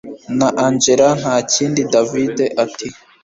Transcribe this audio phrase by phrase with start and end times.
[0.37, 2.87] na angella ntakindi david ati